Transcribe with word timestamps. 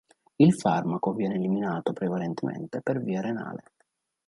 Il 0.37 0.55
farmaco 0.55 1.13
viene 1.13 1.35
eliminato 1.35 1.93
prevalentemente 1.93 2.81
per 2.81 3.03
via 3.03 3.21
renale. 3.21 3.73